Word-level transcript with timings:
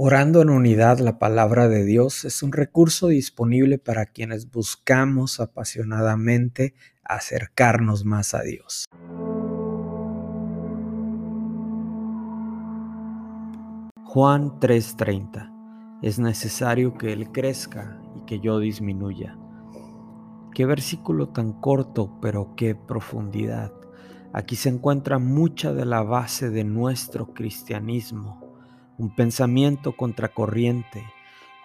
Orando 0.00 0.42
en 0.42 0.50
unidad 0.50 1.00
la 1.00 1.18
palabra 1.18 1.66
de 1.66 1.84
Dios 1.84 2.24
es 2.24 2.44
un 2.44 2.52
recurso 2.52 3.08
disponible 3.08 3.78
para 3.78 4.06
quienes 4.06 4.48
buscamos 4.48 5.40
apasionadamente 5.40 6.76
acercarnos 7.02 8.04
más 8.04 8.32
a 8.32 8.42
Dios. 8.42 8.84
Juan 14.04 14.60
3:30 14.60 15.98
Es 16.00 16.20
necesario 16.20 16.96
que 16.96 17.12
Él 17.12 17.32
crezca 17.32 18.00
y 18.14 18.24
que 18.24 18.38
yo 18.38 18.60
disminuya. 18.60 19.36
Qué 20.54 20.64
versículo 20.64 21.30
tan 21.30 21.54
corto, 21.54 22.20
pero 22.22 22.54
qué 22.54 22.76
profundidad. 22.76 23.72
Aquí 24.32 24.54
se 24.54 24.68
encuentra 24.68 25.18
mucha 25.18 25.72
de 25.72 25.86
la 25.86 26.02
base 26.02 26.50
de 26.50 26.62
nuestro 26.62 27.34
cristianismo 27.34 28.47
un 28.98 29.14
pensamiento 29.14 29.96
contracorriente. 29.96 31.04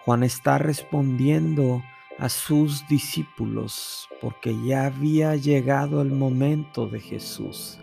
Juan 0.04 0.22
está 0.22 0.58
respondiendo 0.58 1.82
a 2.18 2.28
sus 2.28 2.86
discípulos 2.88 4.08
porque 4.20 4.56
ya 4.64 4.86
había 4.86 5.34
llegado 5.36 6.00
el 6.00 6.12
momento 6.12 6.86
de 6.86 7.00
Jesús. 7.00 7.78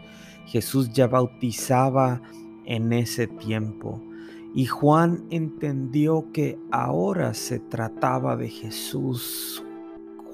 Jesús 0.45 0.91
ya 0.91 1.07
bautizaba 1.07 2.21
en 2.65 2.93
ese 2.93 3.27
tiempo 3.27 4.01
y 4.53 4.65
Juan 4.65 5.25
entendió 5.29 6.31
que 6.33 6.57
ahora 6.71 7.33
se 7.33 7.59
trataba 7.59 8.35
de 8.35 8.49
Jesús. 8.49 9.63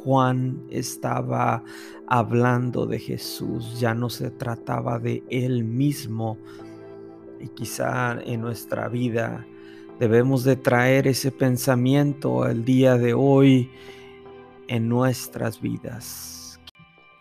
Juan 0.04 0.63
estaba 0.70 1.63
hablando 2.07 2.85
de 2.85 2.99
Jesús, 2.99 3.79
ya 3.79 3.93
no 3.93 4.10
se 4.10 4.32
trataba 4.32 4.99
de 4.99 5.23
él 5.29 5.63
mismo, 5.63 6.38
y 7.40 7.49
quizá 7.49 8.18
en 8.21 8.41
nuestra 8.41 8.88
vida 8.90 9.46
debemos 9.99 10.43
de 10.43 10.55
traer 10.55 11.07
ese 11.07 11.32
pensamiento 11.32 12.44
al 12.44 12.66
día 12.66 12.98
de 12.98 13.13
hoy 13.13 13.71
en 14.68 14.90
nuestras 14.90 15.62
vidas. 15.62 16.60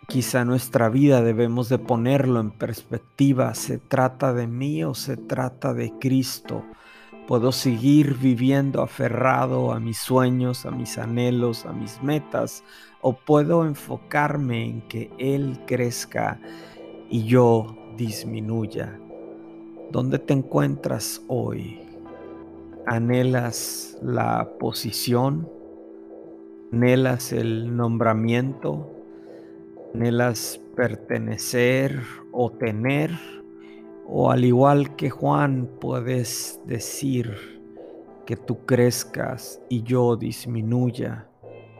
Quizá 0.08 0.44
nuestra 0.44 0.88
vida 0.88 1.20
debemos 1.22 1.68
de 1.68 1.78
ponerlo 1.78 2.40
en 2.40 2.52
perspectiva. 2.52 3.54
¿Se 3.54 3.78
trata 3.78 4.32
de 4.32 4.46
mí 4.46 4.84
o 4.84 4.94
se 4.94 5.16
trata 5.16 5.74
de 5.74 5.92
Cristo? 5.98 6.64
¿Puedo 7.26 7.50
seguir 7.50 8.14
viviendo 8.14 8.82
aferrado 8.82 9.72
a 9.72 9.80
mis 9.80 9.98
sueños, 9.98 10.64
a 10.64 10.70
mis 10.70 10.96
anhelos, 10.96 11.66
a 11.66 11.72
mis 11.72 12.00
metas? 12.04 12.62
¿O 13.00 13.16
puedo 13.16 13.66
enfocarme 13.66 14.64
en 14.64 14.82
que 14.82 15.10
Él 15.18 15.58
crezca 15.66 16.40
y 17.10 17.24
yo 17.24 17.76
disminuya? 17.96 19.00
¿Dónde 19.90 20.18
te 20.18 20.32
encuentras 20.32 21.22
hoy? 21.28 21.80
¿Anhelas 22.86 23.96
la 24.02 24.50
posición? 24.58 25.48
¿Anhelas 26.72 27.32
el 27.32 27.76
nombramiento? 27.76 28.90
¿Anhelas 29.94 30.60
pertenecer 30.74 32.00
o 32.32 32.50
tener? 32.50 33.12
¿O 34.08 34.32
al 34.32 34.44
igual 34.44 34.96
que 34.96 35.08
Juan 35.08 35.68
puedes 35.80 36.60
decir 36.66 37.60
que 38.26 38.36
tú 38.36 38.66
crezcas 38.66 39.62
y 39.68 39.84
yo 39.84 40.16
disminuya? 40.16 41.28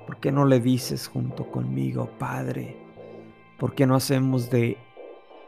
¿Por 0.07 0.19
qué 0.19 0.31
no 0.31 0.45
le 0.45 0.61
dices 0.61 1.09
junto 1.09 1.51
conmigo, 1.51 2.09
Padre? 2.21 2.77
¿Por 3.59 3.75
qué 3.75 3.85
no 3.85 3.97
hacemos 3.97 4.49
de 4.49 4.77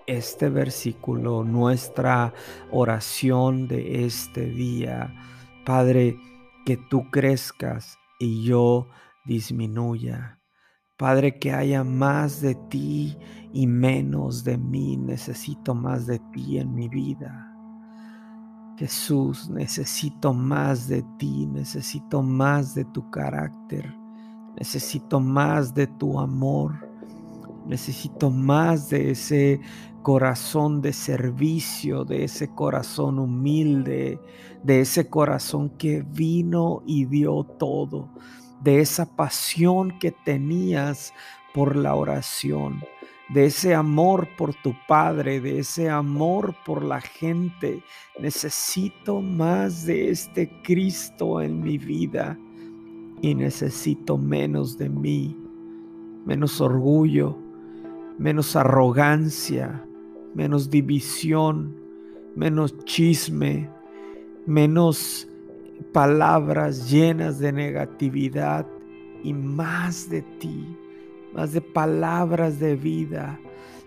este 0.09 0.49
versículo, 0.49 1.45
nuestra 1.45 2.33
oración 2.73 3.69
de 3.69 4.07
este 4.07 4.47
día. 4.47 5.15
Padre, 5.67 6.19
que 6.65 6.79
tú 6.79 7.11
crezcas 7.11 7.99
y 8.19 8.43
yo 8.43 8.89
disminuya. 9.27 10.41
Padre, 10.97 11.39
que 11.39 11.53
haya 11.53 11.85
más 11.85 12.41
de 12.41 12.55
ti 12.55 13.19
y 13.53 13.67
menos 13.67 14.45
de 14.45 14.57
mí. 14.57 14.97
Necesito 14.97 15.75
más 15.75 16.07
de 16.07 16.19
ti 16.33 16.59
en 16.59 16.75
mi 16.75 16.89
vida. 16.89 17.55
Jesús, 18.79 19.51
necesito 19.51 20.33
más 20.33 20.89
de 20.89 21.05
ti, 21.19 21.47
necesito 21.47 22.23
más 22.23 22.75
de 22.75 22.85
tu 22.87 23.11
carácter, 23.11 23.93
necesito 24.57 25.21
más 25.21 25.75
de 25.75 25.87
tu 25.87 26.19
amor. 26.19 26.89
Necesito 27.69 28.31
más 28.31 28.89
de 28.89 29.11
ese 29.11 29.61
corazón 30.03 30.81
de 30.81 30.93
servicio, 30.93 32.05
de 32.05 32.25
ese 32.25 32.49
corazón 32.55 33.19
humilde, 33.19 34.19
de 34.63 34.81
ese 34.81 35.09
corazón 35.09 35.71
que 35.71 36.03
vino 36.03 36.83
y 36.87 37.05
dio 37.05 37.45
todo, 37.45 38.09
de 38.63 38.81
esa 38.81 39.17
pasión 39.17 39.99
que 39.99 40.13
tenías 40.13 41.13
por 41.55 41.77
la 41.77 41.95
oración, 41.95 42.81
de 43.29 43.47
ese 43.47 43.75
amor 43.75 44.29
por 44.37 44.55
tu 44.55 44.75
Padre, 44.87 45.41
de 45.41 45.59
ese 45.59 45.91
amor 45.91 46.55
por 46.65 46.83
la 46.83 47.01
gente. 47.01 47.83
Necesito 48.19 49.21
más 49.21 49.85
de 49.85 50.11
este 50.11 50.51
Cristo 50.63 51.41
en 51.41 51.61
mi 51.61 51.79
vida 51.79 52.39
y 53.21 53.35
necesito 53.35 54.17
menos 54.17 54.79
de 54.79 54.89
mí, 54.89 55.37
menos 56.25 56.61
orgullo, 56.61 57.37
menos 58.19 58.57
arrogancia, 58.57 59.85
menos 60.39 60.71
división, 60.71 61.75
menos 62.37 62.73
chisme, 62.85 63.69
menos 64.47 65.27
palabras 65.93 66.89
llenas 66.89 67.41
de 67.41 67.51
negatividad 67.51 68.65
y 69.25 69.33
más 69.33 70.09
de 70.09 70.23
ti, 70.23 70.65
más 71.35 71.55
de 71.55 71.61
palabras 71.61 72.61
de 72.61 72.77
vida, 72.77 73.37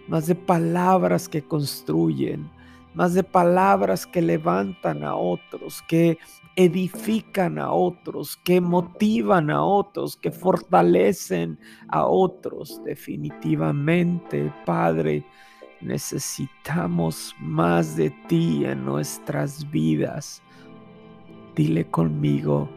más 0.10 0.28
de 0.28 0.36
palabras 0.36 1.30
que 1.30 1.42
construyen, 1.42 2.52
más 2.94 3.14
de 3.14 3.24
palabras 3.24 4.06
que 4.06 4.22
levantan 4.22 5.06
a 5.06 5.16
otros, 5.16 5.82
que 5.88 6.18
edifican 6.58 7.60
a 7.60 7.72
otros, 7.72 8.36
que 8.36 8.60
motivan 8.60 9.50
a 9.50 9.64
otros, 9.64 10.18
que 10.18 10.32
fortalecen 10.32 11.58
a 11.88 12.06
otros. 12.06 12.82
Definitivamente, 12.84 14.54
Padre, 14.66 15.24
necesitamos 15.82 17.36
más 17.40 17.96
de 17.96 18.10
ti 18.28 18.66
en 18.66 18.86
nuestras 18.86 19.70
vidas. 19.72 20.42
Dile 21.56 21.86
conmigo, 21.86 22.70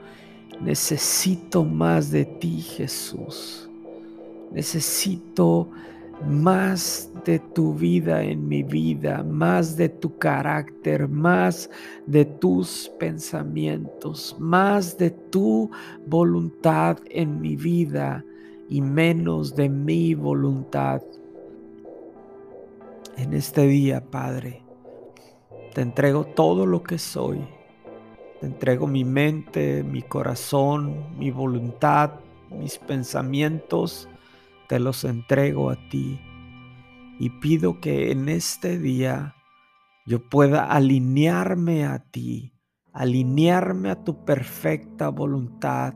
necesito 0.60 1.64
más 1.64 2.10
de 2.10 2.24
ti, 2.24 2.60
Jesús. 2.60 3.70
Necesito 4.52 5.68
más 6.26 7.10
de 7.24 7.38
tu 7.38 7.74
vida 7.74 8.22
en 8.22 8.46
mi 8.46 8.62
vida, 8.62 9.22
más 9.22 9.76
de 9.76 9.88
tu 9.88 10.16
carácter, 10.18 11.08
más 11.08 11.68
de 12.06 12.24
tus 12.24 12.90
pensamientos, 12.98 14.36
más 14.38 14.96
de 14.96 15.10
tu 15.10 15.70
voluntad 16.06 16.98
en 17.10 17.40
mi 17.40 17.56
vida 17.56 18.24
y 18.68 18.80
menos 18.80 19.54
de 19.54 19.68
mi 19.68 20.14
voluntad. 20.14 21.02
En 23.16 23.32
este 23.32 23.66
día, 23.66 24.10
Padre, 24.10 24.62
te 25.74 25.82
entrego 25.82 26.24
todo 26.24 26.66
lo 26.66 26.82
que 26.82 26.98
soy. 26.98 27.46
Te 28.40 28.46
entrego 28.46 28.86
mi 28.86 29.04
mente, 29.04 29.82
mi 29.82 30.02
corazón, 30.02 31.16
mi 31.18 31.30
voluntad, 31.30 32.20
mis 32.50 32.78
pensamientos 32.78 34.08
te 34.68 34.78
los 34.78 35.04
entrego 35.04 35.70
a 35.70 35.76
ti 35.88 36.20
y 37.18 37.30
pido 37.30 37.80
que 37.80 38.10
en 38.10 38.28
este 38.28 38.78
día 38.78 39.34
yo 40.06 40.28
pueda 40.28 40.64
alinearme 40.64 41.86
a 41.86 41.98
ti, 41.98 42.52
alinearme 42.92 43.90
a 43.90 44.04
tu 44.04 44.24
perfecta 44.24 45.08
voluntad. 45.08 45.94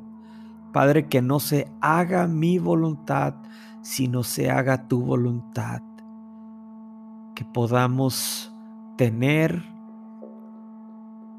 Padre, 0.73 1.09
que 1.09 1.23
no 1.23 1.41
se 1.41 1.67
haga 1.81 2.27
mi 2.27 2.59
voluntad, 2.59 3.35
sino 3.83 4.23
se 4.23 4.51
haga 4.51 4.87
tu 4.87 5.03
voluntad. 5.03 5.88
Que 7.39 7.45
podamos 7.45 8.53
tener 8.97 9.63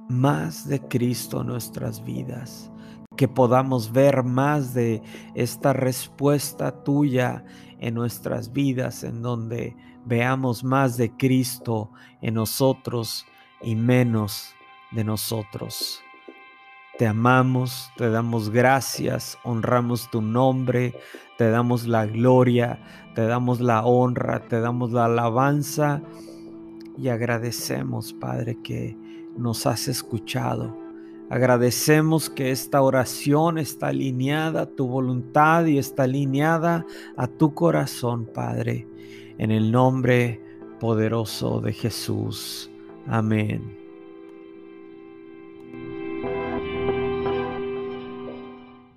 más 0.07 0.65
de 0.65 0.79
Cristo 0.87 1.41
en 1.41 1.47
nuestras 1.47 2.01
vidas 2.05 2.71
que 3.17 3.27
podamos 3.27 3.91
ver 3.91 4.23
más 4.23 4.73
de 4.73 5.03
esta 5.35 5.73
respuesta 5.73 6.85
tuya 6.85 7.43
en 7.79 7.95
nuestras 7.95 8.53
vidas, 8.53 9.03
en 9.03 9.21
donde 9.21 9.75
veamos 10.05 10.63
más 10.63 10.95
de 10.95 11.11
Cristo 11.17 11.91
en 12.21 12.35
nosotros 12.35 13.25
y 13.61 13.75
menos 13.75 14.53
de 14.91 15.03
nosotros. 15.03 16.01
Te 16.99 17.07
amamos, 17.07 17.89
te 17.97 18.11
damos 18.11 18.51
gracias, 18.51 19.39
honramos 19.43 20.11
tu 20.11 20.21
nombre, 20.21 20.93
te 21.39 21.49
damos 21.49 21.87
la 21.87 22.05
gloria, 22.05 22.79
te 23.15 23.25
damos 23.25 23.59
la 23.59 23.83
honra, 23.83 24.41
te 24.47 24.59
damos 24.59 24.91
la 24.91 25.05
alabanza 25.05 26.03
y 26.95 27.07
agradecemos, 27.07 28.13
Padre, 28.13 28.59
que 28.61 28.95
nos 29.35 29.65
has 29.65 29.87
escuchado 29.87 30.77
Agradecemos 31.29 32.27
que 32.27 32.49
esta 32.49 32.81
oración 32.81 33.59
está 33.59 33.89
alineada 33.89 34.61
a 34.63 34.65
tu 34.65 34.87
voluntad 34.87 35.65
y 35.65 35.77
está 35.77 36.03
alineada 36.03 36.87
a 37.15 37.27
tu 37.27 37.53
corazón, 37.53 38.25
Padre, 38.25 38.87
en 39.37 39.51
el 39.51 39.71
nombre 39.71 40.41
poderoso 40.79 41.61
de 41.61 41.73
Jesús. 41.73 42.71
Amén. 43.05 43.77